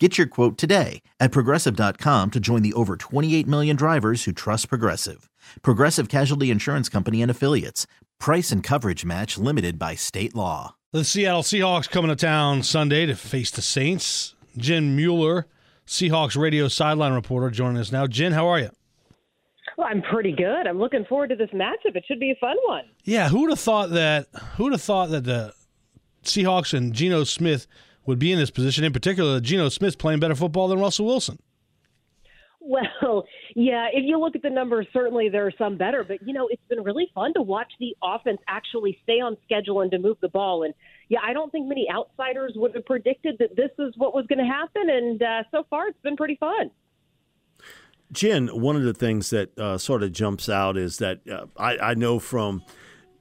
[0.00, 4.68] Get your quote today at progressive.com to join the over 28 million drivers who trust
[4.68, 5.28] Progressive.
[5.62, 7.88] Progressive Casualty Insurance Company and Affiliates.
[8.20, 10.76] Price and coverage match limited by state law.
[10.92, 14.34] The Seattle Seahawks coming to town Sunday to face the Saints.
[14.56, 15.46] Jen Mueller,
[15.86, 18.06] Seahawks radio sideline reporter, joining us now.
[18.06, 18.70] Jen, how are you?
[19.76, 20.66] Well, I'm pretty good.
[20.66, 21.96] I'm looking forward to this matchup.
[21.96, 22.84] It should be a fun one.
[23.04, 24.28] Yeah, who would have thought that?
[24.56, 25.54] Who would have thought that the
[26.24, 27.66] Seahawks and Geno Smith
[28.08, 28.84] would be in this position?
[28.84, 31.38] In particular, Geno Smith's playing better football than Russell Wilson.
[32.60, 36.32] Well, yeah, if you look at the numbers, certainly there are some better, but you
[36.32, 39.98] know, it's been really fun to watch the offense actually stay on schedule and to
[39.98, 40.64] move the ball.
[40.64, 40.74] And
[41.08, 44.38] yeah, I don't think many outsiders would have predicted that this is what was going
[44.38, 44.90] to happen.
[44.90, 46.70] And uh, so far, it's been pretty fun.
[48.10, 51.76] Jen, one of the things that uh, sort of jumps out is that uh, I,
[51.78, 52.62] I, know from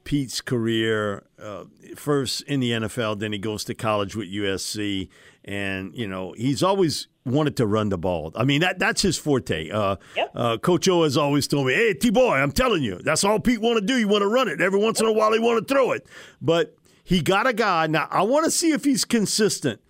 [0.08, 1.66] Pete's career, uh,
[1.98, 5.10] first in the NFL, then he goes to college with USC,
[5.44, 8.32] and you know he's always wanted to run the ball.
[8.34, 9.70] I mean that that's his forte.
[9.70, 10.32] Uh, yep.
[10.34, 13.42] Uh, Coach O has always told me, "Hey, T boy, I'm telling you, that's all
[13.42, 13.98] Pete want to do.
[13.98, 15.34] You want to run it every once in a while.
[15.34, 16.08] He want to throw it,
[16.42, 17.88] but he got a guy.
[17.88, 19.82] Now I want to see if he's consistent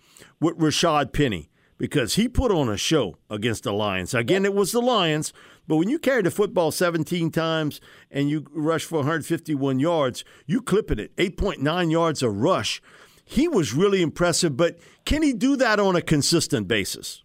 [0.42, 4.16] with Rashad Penny." because he put on a show against the Lions.
[4.16, 5.32] Again, it was the Lions,
[5.68, 10.62] but when you carry the football 17 times and you rush for 151 yards, you
[10.62, 12.82] clipping it 8.9 yards a rush.
[13.26, 17.24] He was really impressive, but can he do that on a consistent basis?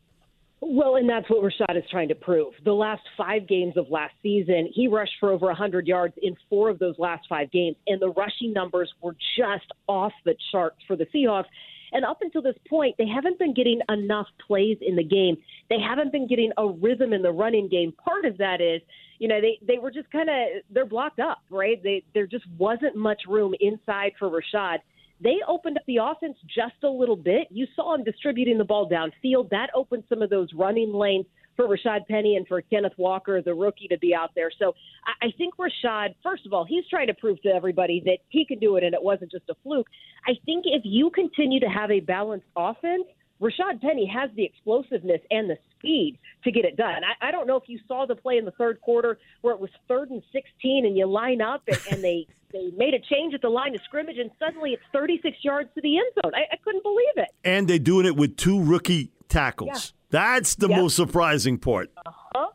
[0.65, 2.55] Well, and that's what Rashad is trying to prove.
[2.65, 6.71] The last five games of last season, he rushed for over 100 yards in four
[6.71, 10.95] of those last five games, and the rushing numbers were just off the charts for
[10.95, 11.47] the Seahawks.
[11.93, 15.37] And up until this point, they haven't been getting enough plays in the game.
[15.69, 17.93] They haven't been getting a rhythm in the running game.
[17.93, 18.81] Part of that is,
[19.19, 21.83] you know, they they were just kind of they're blocked up, right?
[21.83, 24.79] They there just wasn't much room inside for Rashad.
[25.23, 27.47] They opened up the offense just a little bit.
[27.51, 29.51] You saw him distributing the ball downfield.
[29.51, 31.27] That opened some of those running lanes
[31.57, 34.51] for Rashad Penny and for Kenneth Walker, the rookie, to be out there.
[34.59, 34.75] So
[35.07, 38.45] I, I think Rashad, first of all, he's trying to prove to everybody that he
[38.45, 39.87] can do it and it wasn't just a fluke.
[40.27, 43.05] I think if you continue to have a balanced offense,
[43.41, 47.03] Rashad Penny has the explosiveness and the speed to get it done.
[47.03, 49.61] I, I don't know if you saw the play in the third quarter where it
[49.61, 53.35] was third and 16 and you line up and, and they, they made a change
[53.35, 56.33] at the line of scrimmage and suddenly it's 36 yards to the end zone.
[56.35, 57.29] I, I couldn't believe it.
[57.43, 59.71] And they're doing it with two rookie tackles.
[59.73, 60.02] Yeah.
[60.13, 60.79] That's the yep.
[60.79, 61.91] most surprising part.
[62.07, 62.49] Uh-huh.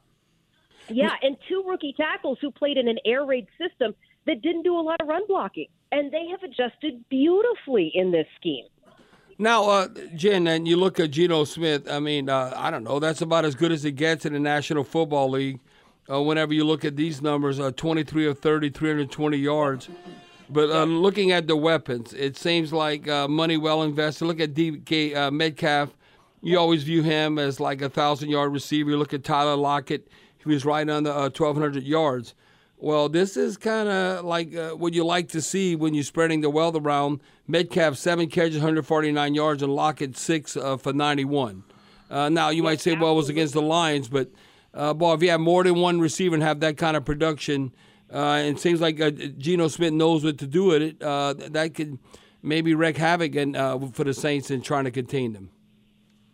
[0.90, 3.94] Yeah, and two rookie tackles who played in an air raid system
[4.25, 5.68] that didn't do a lot of run blocking.
[5.91, 8.66] And they have adjusted beautifully in this scheme.
[9.40, 13.00] Now, uh, Jen, and you look at Geno Smith, I mean, uh, I don't know,
[13.00, 15.59] that's about as good as it gets in the National Football League.
[16.09, 19.89] Uh, whenever you look at these numbers, uh, 23 of 30, 320 yards.
[20.50, 24.25] But uh, looking at the weapons, it seems like uh, money well invested.
[24.25, 25.96] Look at DK Metcalf,
[26.42, 28.92] you always view him as like a thousand yard receiver.
[28.92, 30.07] You look at Tyler Lockett,
[30.38, 32.34] he was right on the uh, 1,200 yards.
[32.80, 36.42] Well, this is kind of like uh, what you like to see when you're spreading
[36.42, 37.22] the wealth around.
[37.48, 41.63] Metcalf, seven catches, 149 yards, and Lockett, six uh, for 91.
[42.10, 44.30] Uh, now, you might say, well, it was against the Lions, but,
[44.75, 47.74] uh, boy, if you have more than one receiver and have that kind of production,
[48.12, 51.01] uh, it seems like uh, Geno Smith knows what to do with it.
[51.01, 51.98] Uh, that could
[52.44, 53.54] maybe wreak havoc in,
[53.92, 55.50] for the Saints in trying to contain them.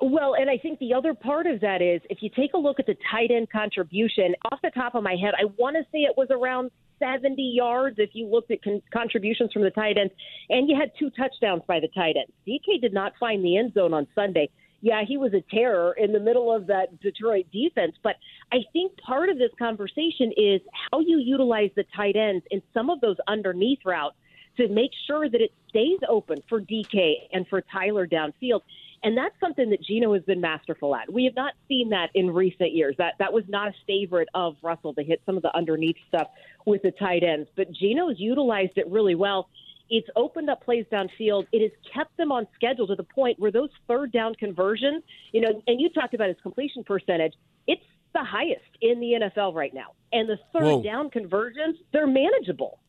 [0.01, 2.79] Well, and I think the other part of that is if you take a look
[2.79, 5.99] at the tight end contribution, off the top of my head, I want to say
[5.99, 10.13] it was around 70 yards if you looked at con- contributions from the tight ends,
[10.49, 12.31] and you had two touchdowns by the tight ends.
[12.47, 14.49] DK did not find the end zone on Sunday.
[14.81, 18.15] Yeah, he was a terror in the middle of that Detroit defense, but
[18.51, 20.59] I think part of this conversation is
[20.91, 24.17] how you utilize the tight ends in some of those underneath routes
[24.57, 28.61] to make sure that it stays open for DK and for Tyler downfield.
[29.03, 31.11] And that's something that Geno has been masterful at.
[31.11, 32.95] We have not seen that in recent years.
[32.97, 36.27] That that was not a favorite of Russell to hit some of the underneath stuff
[36.65, 37.49] with the tight ends.
[37.55, 39.49] But Geno's utilized it really well.
[39.89, 41.47] It's opened up plays downfield.
[41.51, 45.03] It has kept them on schedule to the point where those third down conversions,
[45.33, 47.33] you know, and you talked about his completion percentage,
[47.67, 47.83] it's
[48.13, 49.93] the highest in the NFL right now.
[50.13, 50.83] And the third Whoa.
[50.83, 52.79] down conversions, they're manageable.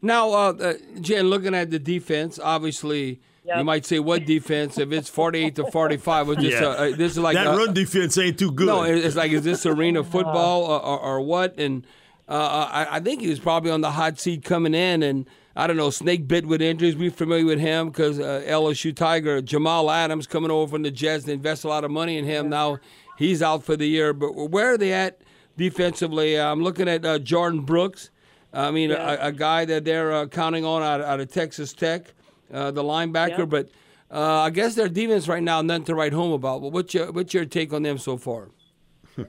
[0.00, 3.58] Now, uh, uh, Jen, looking at the defense, obviously– Yep.
[3.58, 4.78] You might say, "What defense?
[4.78, 6.68] If it's forty-eight to forty-five, was just yeah.
[6.68, 9.66] uh, this is like that run defense ain't too good." No, it's like is this
[9.66, 11.58] arena football or, or, or what?
[11.58, 11.84] And
[12.28, 15.26] uh, uh, I, I, think he was probably on the hot seat coming in, and
[15.56, 16.94] I don't know, snake bit with injuries.
[16.94, 21.24] We're familiar with him because uh, LSU Tiger Jamal Adams coming over from the Jets,
[21.24, 22.48] they invest a lot of money in him.
[22.48, 22.78] Now
[23.18, 24.12] he's out for the year.
[24.12, 25.20] But where are they at
[25.56, 26.38] defensively?
[26.38, 28.10] I'm looking at uh, Jordyn Brooks.
[28.52, 29.14] I mean, yeah.
[29.14, 32.14] a, a, guy that they're uh, counting on out, out of Texas Tech
[32.52, 33.38] uh, the linebacker.
[33.38, 33.48] Yep.
[33.48, 33.70] But
[34.10, 36.60] uh, I guess their defense right now, nothing to write home about.
[36.62, 38.48] But what's your what's your take on them so far?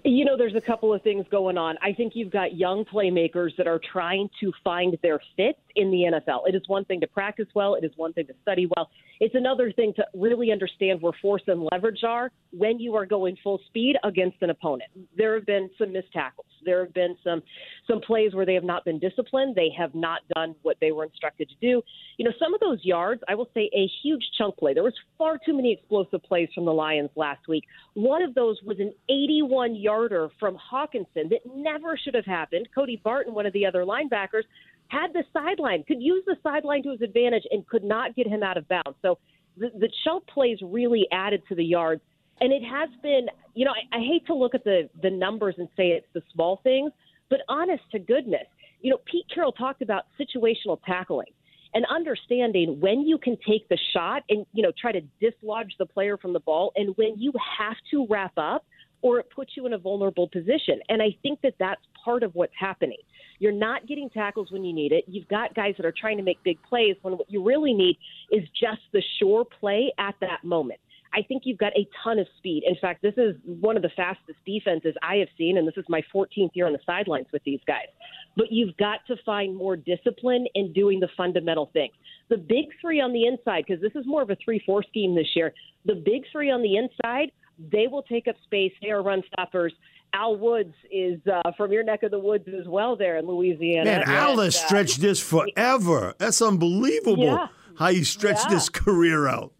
[0.05, 1.75] You know, there's a couple of things going on.
[1.81, 6.09] I think you've got young playmakers that are trying to find their fit in the
[6.09, 6.47] NFL.
[6.47, 8.89] It is one thing to practice well, it is one thing to study well.
[9.19, 13.37] It's another thing to really understand where force and leverage are when you are going
[13.43, 14.89] full speed against an opponent.
[15.17, 16.47] There have been some missed tackles.
[16.65, 17.41] There have been some
[17.87, 19.55] some plays where they have not been disciplined.
[19.55, 21.81] They have not done what they were instructed to do.
[22.17, 24.73] You know, some of those yards, I will say a huge chunk play.
[24.73, 27.65] There was far too many explosive plays from the Lions last week.
[27.93, 32.67] One of those was an 81 yarder from Hockenson that never should have happened.
[32.73, 34.43] Cody Barton, one of the other linebackers,
[34.87, 38.43] had the sideline, could use the sideline to his advantage, and could not get him
[38.43, 38.97] out of bounds.
[39.01, 39.17] So
[39.57, 42.01] the, the chunk plays really added to the yards.
[42.41, 45.55] And it has been, you know, I, I hate to look at the, the numbers
[45.57, 46.91] and say it's the small things,
[47.29, 48.45] but honest to goodness,
[48.81, 51.31] you know, Pete Carroll talked about situational tackling
[51.73, 55.85] and understanding when you can take the shot and, you know, try to dislodge the
[55.85, 58.65] player from the ball and when you have to wrap up
[59.01, 60.79] or it puts you in a vulnerable position.
[60.89, 62.97] And I think that that's part of what's happening.
[63.39, 65.03] You're not getting tackles when you need it.
[65.07, 67.97] You've got guys that are trying to make big plays when what you really need
[68.31, 70.79] is just the sure play at that moment.
[71.13, 72.63] I think you've got a ton of speed.
[72.65, 75.85] In fact, this is one of the fastest defenses I have seen, and this is
[75.87, 77.87] my 14th year on the sidelines with these guys.
[78.35, 81.93] But you've got to find more discipline in doing the fundamental things.
[82.29, 85.15] The big three on the inside, because this is more of a 3 4 scheme
[85.15, 85.53] this year,
[85.85, 87.31] the big three on the inside,
[87.71, 88.71] they will take up space.
[88.81, 89.73] They are run stoppers.
[90.13, 93.85] Al Woods is uh, from your neck of the woods as well there in Louisiana.
[93.85, 96.13] Man, Al has uh, stretched this forever.
[96.19, 97.47] That's unbelievable yeah.
[97.77, 98.55] how he stretched yeah.
[98.55, 99.53] his career out.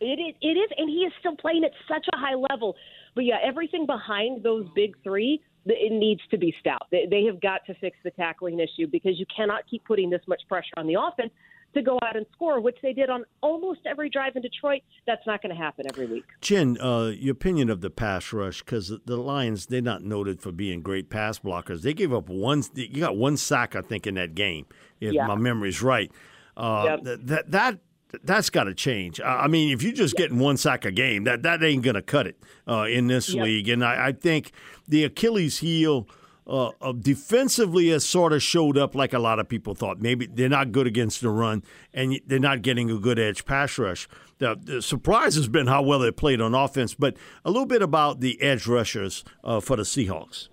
[0.00, 2.76] It is, it is, and he is still playing at such a high level.
[3.14, 6.86] But yeah, everything behind those big three, it needs to be stout.
[6.90, 10.22] They, they have got to fix the tackling issue because you cannot keep putting this
[10.28, 11.32] much pressure on the offense
[11.74, 14.82] to go out and score, which they did on almost every drive in Detroit.
[15.06, 16.24] That's not going to happen every week.
[16.40, 20.52] Jen, uh, your opinion of the pass rush because the Lions they're not noted for
[20.52, 21.82] being great pass blockers.
[21.82, 22.62] They gave up one.
[22.74, 24.66] You got one sack, I think, in that game,
[25.00, 25.26] if yeah.
[25.26, 26.10] my memory's right.
[26.56, 27.26] Uh, yep.
[27.26, 27.78] that that
[28.22, 29.20] that's got to change.
[29.20, 32.02] I mean, if you're just getting one sack a game, that that ain't going to
[32.02, 33.68] cut it uh, in this league.
[33.68, 34.52] And I, I, think
[34.86, 36.08] the Achilles heel
[36.46, 40.00] uh, uh, defensively has sort of showed up like a lot of people thought.
[40.00, 43.78] Maybe they're not good against the run, and they're not getting a good edge pass
[43.78, 44.08] rush.
[44.38, 46.94] The, the surprise has been how well they played on offense.
[46.94, 50.48] But a little bit about the edge rushers uh, for the Seahawks.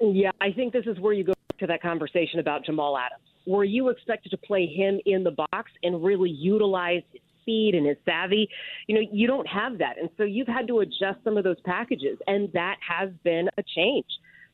[0.00, 3.64] Yeah, I think this is where you go to that conversation about Jamal Adams were
[3.64, 7.96] you expected to play him in the box and really utilize his speed and his
[8.04, 8.48] savvy?
[8.86, 9.98] You know, you don't have that.
[9.98, 13.62] And so you've had to adjust some of those packages, and that has been a
[13.74, 14.06] change.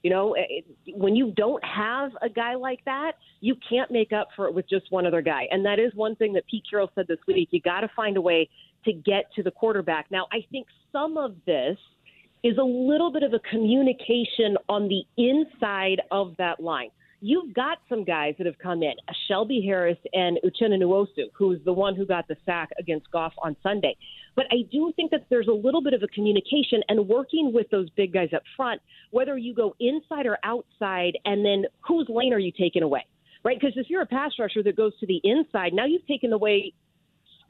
[0.03, 4.29] You know, it, when you don't have a guy like that, you can't make up
[4.35, 5.47] for it with just one other guy.
[5.51, 7.49] And that is one thing that Pete Carroll said this week.
[7.53, 8.49] You got to find a way
[8.85, 10.07] to get to the quarterback.
[10.11, 11.79] Now, I think some of this
[12.43, 16.91] is a little bit of a communication on the inside of that line
[17.23, 18.95] you've got some guys that have come in,
[19.29, 23.57] Shelby Harris and Uchenna Nwosu, who's the one who got the sack against Goff on
[23.63, 23.97] Sunday.
[24.35, 27.71] But I do think that there's a little bit of a communication and working with
[27.71, 32.33] those big guys up front, whether you go inside or outside, and then whose lane
[32.33, 33.07] are you taking away,
[33.45, 33.59] right?
[33.59, 36.73] Because if you're a pass rusher that goes to the inside, now you've taken away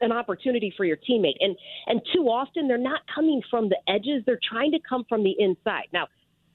[0.01, 1.37] an opportunity for your teammate.
[1.39, 1.55] And
[1.87, 5.33] and too often they're not coming from the edges; they're trying to come from the
[5.39, 5.87] inside.
[5.93, 6.07] Now,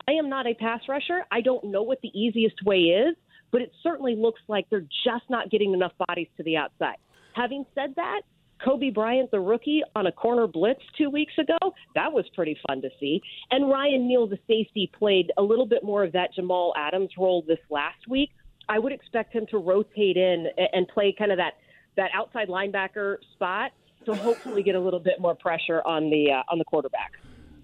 [0.09, 1.27] I am not a pass rusher.
[1.31, 3.15] I don't know what the easiest way is,
[3.53, 6.97] but it certainly looks like they're just not getting enough bodies to the outside.
[7.35, 8.23] Having said that,
[8.67, 11.59] Coby Bryant, the rookie, on a corner blitz two weeks ago.
[11.95, 13.21] That was pretty fun to see.
[13.50, 17.45] And Ryan Neal, the safety, played a little bit more of that Jamal Adams role
[17.47, 18.31] this last week.
[18.67, 21.53] I would expect him to rotate in and play kind of that
[21.97, 23.73] that outside linebacker spot
[24.07, 27.12] to hopefully get a little bit more pressure on the uh, on the quarterback.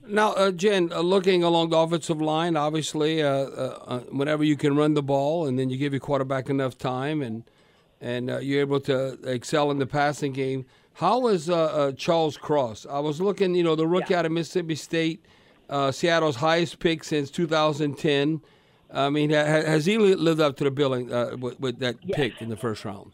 [0.06, 4.56] Now, uh, Jen, uh, looking along the offensive line, obviously, uh, uh, uh, whenever you
[4.56, 7.44] can run the ball and then you give your quarterback enough time and
[8.00, 10.66] and you're able to excel in the passing game.
[10.94, 11.46] How is
[11.96, 12.86] Charles Cross?
[12.90, 14.18] I was looking, you know, the rookie yeah.
[14.18, 15.24] out of Mississippi State,
[15.90, 18.42] Seattle's highest pick since 2010.
[18.92, 21.08] I mean, has he lived up to the billing
[21.40, 22.14] with, with, that yes.
[22.14, 23.12] pick in the first round?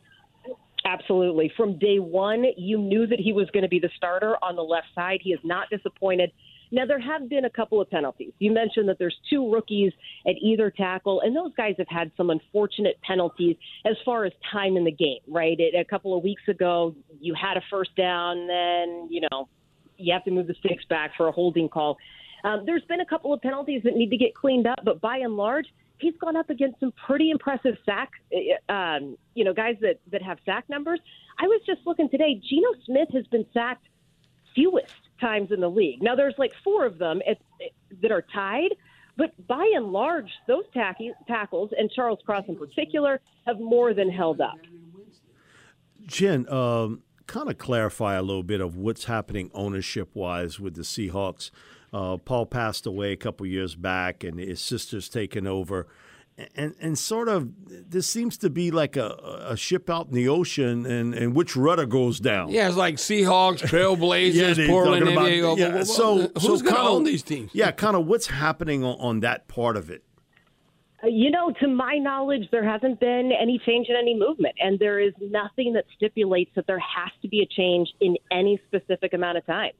[0.84, 1.52] Absolutely.
[1.56, 4.64] From day one, you knew that he was going to be the starter on the
[4.64, 5.20] left side.
[5.22, 6.32] He has not disappointed.
[6.72, 8.32] Now, there have been a couple of penalties.
[8.38, 9.92] You mentioned that there's two rookies
[10.26, 14.76] at either tackle, and those guys have had some unfortunate penalties as far as time
[14.76, 15.58] in the game, right?
[15.58, 19.48] It, a couple of weeks ago, you had a first down, then, you know,
[19.96, 21.98] you have to move the sticks back for a holding call.
[22.44, 25.18] Um, there's been a couple of penalties that need to get cleaned up, but by
[25.18, 25.66] and large,
[25.98, 30.22] he's gone up against some pretty impressive sack, uh, um, you know, guys that, that
[30.22, 31.00] have sack numbers.
[31.38, 32.40] I was just looking today.
[32.48, 33.86] Geno Smith has been sacked
[34.54, 36.02] fewest times in the league.
[36.02, 37.38] Now there's like four of them at,
[38.02, 38.74] that are tied,
[39.16, 44.10] but by and large, those tacky, tackles and Charles Cross in particular have more than
[44.10, 44.58] held up.
[46.06, 50.82] Jen, um, kind of clarify a little bit of what's happening ownership wise with the
[50.82, 51.50] Seahawks.
[51.92, 55.86] Uh, Paul passed away a couple years back, and his sister's taken over
[56.54, 60.28] and and sort of this seems to be like a, a ship out in the
[60.28, 62.48] ocean and, and which rudder goes down.
[62.48, 65.08] Yeah, it's like Seahawks, Trailblazers, yeah, Portland.
[65.08, 67.50] About, yeah, so who's so going to own these teams?
[67.52, 70.02] Yeah, kind of what's happening on, on that part of it.
[71.02, 74.78] Uh, you know, to my knowledge, there hasn't been any change in any movement, and
[74.78, 79.12] there is nothing that stipulates that there has to be a change in any specific
[79.14, 79.72] amount of time.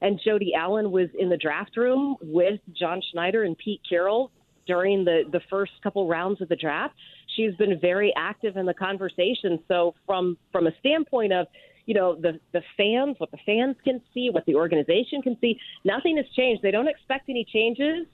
[0.00, 4.30] And Jody Allen was in the draft room with John Schneider and Pete Carroll
[4.68, 6.94] during the the first couple rounds of the draft.
[7.34, 9.58] She's been very active in the conversation.
[9.66, 11.48] So from from a standpoint of
[11.86, 15.58] you know the the fans, what the fans can see, what the organization can see,
[15.84, 16.62] nothing has changed.
[16.62, 18.06] They don't expect any changes.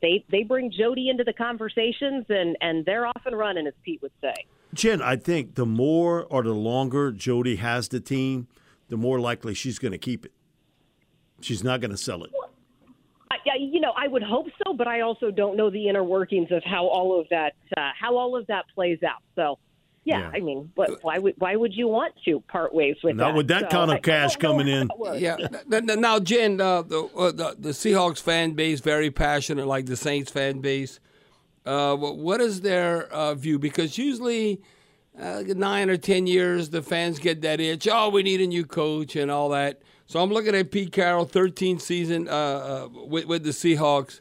[0.00, 4.00] They they bring Jody into the conversations and and they're off and running, as Pete
[4.02, 4.34] would say.
[4.74, 8.48] Jen, I think the more or the longer Jody has the team,
[8.88, 10.32] the more likely she's going to keep it.
[11.40, 12.30] She's not going to sell it.
[13.46, 16.48] Well, you know, I would hope so, but I also don't know the inner workings
[16.50, 19.22] of how all of that uh, how all of that plays out.
[19.36, 19.58] So,
[20.04, 20.30] yeah, yeah.
[20.34, 23.36] I mean, but why would why would you want to part ways with not that?
[23.36, 24.90] with that so kind of I, cash coming in?
[25.14, 25.36] Yeah.
[25.68, 30.30] now, Jen, uh, the, uh, the, the Seahawks fan base very passionate, like the Saints
[30.30, 31.00] fan base.
[31.64, 33.58] Uh, what is their uh, view?
[33.58, 34.60] Because usually.
[35.20, 37.86] Uh, nine or ten years, the fans get that itch.
[37.86, 39.82] Oh, we need a new coach and all that.
[40.06, 44.20] So I'm looking at Pete Carroll, 13th season uh, uh, with, with the Seahawks.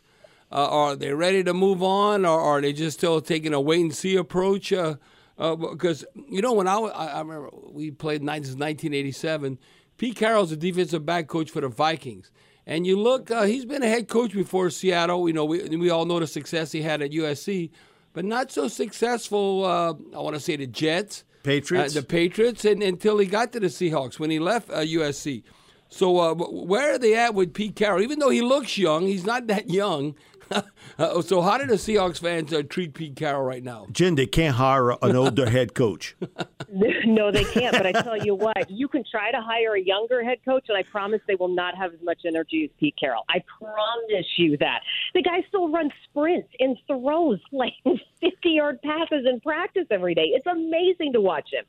[0.51, 3.81] Uh, are they ready to move on, or are they just still taking a wait
[3.81, 4.69] and see approach?
[4.69, 4.97] Because
[5.37, 9.57] uh, uh, you know, when I, I remember we played since 1987,
[9.97, 12.31] Pete Carroll's a defensive back coach for the Vikings.
[12.65, 15.27] And you look, uh, he's been a head coach before Seattle.
[15.27, 17.71] You know, we, we all know the success he had at USC,
[18.13, 19.65] but not so successful.
[19.65, 23.67] I want to say the Jets, Patriots, the Patriots, and until he got to the
[23.67, 25.43] Seahawks when he left USC.
[25.91, 28.01] So uh, where are they at with Pete Carroll?
[28.01, 30.15] Even though he looks young, he's not that young.
[30.97, 33.87] uh, so how do the Seahawks fans uh, treat Pete Carroll right now?
[33.91, 36.15] Jen, they can't hire an older head coach.
[37.05, 37.73] no, they can't.
[37.73, 40.77] But I tell you what, you can try to hire a younger head coach, and
[40.77, 43.23] I promise they will not have as much energy as Pete Carroll.
[43.29, 44.81] I promise you that.
[45.13, 50.31] The guy still runs sprints and throws like 50-yard passes in practice every day.
[50.33, 51.65] It's amazing to watch him.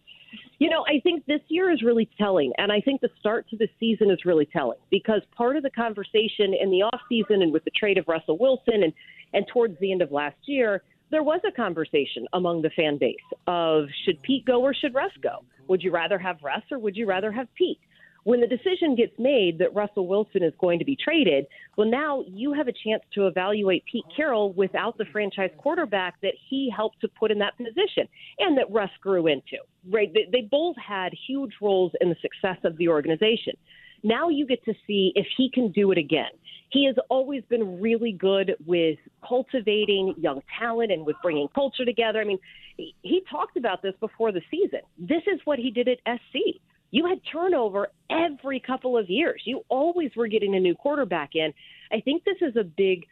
[0.63, 3.57] You know, I think this year is really telling, and I think the start to
[3.57, 7.53] the season is really telling because part of the conversation in the off season and
[7.53, 8.93] with the trade of Russell Wilson and
[9.35, 13.17] and towards the end of last year, there was a conversation among the fan base
[13.49, 15.45] of should Pete go or should Russ go?
[15.67, 17.81] Would you rather have Russ or would you rather have Pete?
[18.25, 22.25] When the decision gets made that Russell Wilson is going to be traded, well, now
[22.29, 27.01] you have a chance to evaluate Pete Carroll without the franchise quarterback that he helped
[27.01, 28.07] to put in that position
[28.39, 29.59] and that Russ grew into.
[29.91, 30.13] Right?
[30.15, 33.55] They, they both had huge roles in the success of the organization.
[34.05, 36.31] Now you get to see if he can do it again.
[36.71, 42.21] He has always been really good with cultivating young talent and with bringing culture together.
[42.21, 42.39] I mean,
[42.77, 44.81] he talked about this before the season.
[44.99, 46.61] This is what he did at SC
[46.93, 49.43] you had turnover every couple of years.
[49.45, 51.53] You always were getting a new quarterback in.
[51.91, 53.07] I think this is a big,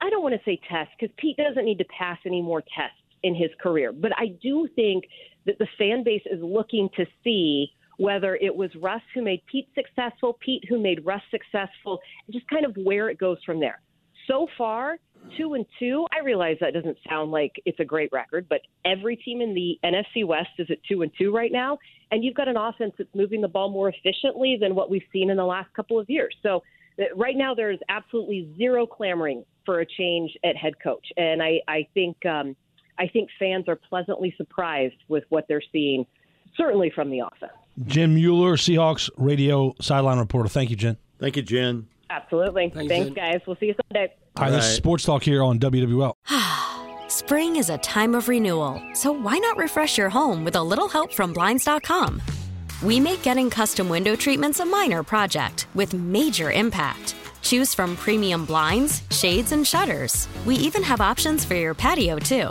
[0.00, 2.96] I don't want to say test because Pete doesn't need to pass any more tests
[3.22, 3.92] in his career.
[3.92, 5.04] But I do think
[5.44, 9.68] that the fan base is looking to see whether it was Russ who made Pete
[9.74, 12.00] successful, Pete who made Russ successful,
[12.30, 13.80] just kind of where it goes from there.
[14.28, 14.98] So far,
[15.36, 16.06] two and two.
[16.16, 19.78] I realize that doesn't sound like it's a great record, but every team in the
[19.84, 21.78] NFC West is at two and two right now,
[22.10, 25.30] and you've got an offense that's moving the ball more efficiently than what we've seen
[25.30, 26.34] in the last couple of years.
[26.42, 26.62] So
[26.98, 31.60] uh, right now, there's absolutely zero clamoring for a change at head coach, and I,
[31.68, 32.56] I think um,
[32.98, 36.06] I think fans are pleasantly surprised with what they're seeing,
[36.56, 37.52] certainly from the offense.
[37.84, 40.48] Jim Mueller, Seahawks radio sideline reporter.
[40.48, 40.96] Thank you, Jen.
[41.18, 41.88] Thank you, Jen.
[42.10, 42.70] Absolutely.
[42.74, 43.40] Thanks, Thanks, guys.
[43.46, 44.12] We'll see you Sunday.
[44.36, 46.12] All right, this is Sports Talk here on WWL.
[47.08, 50.88] Spring is a time of renewal, so why not refresh your home with a little
[50.88, 52.20] help from Blinds.com?
[52.82, 57.14] We make getting custom window treatments a minor project with major impact.
[57.42, 60.28] Choose from premium blinds, shades, and shutters.
[60.44, 62.50] We even have options for your patio, too.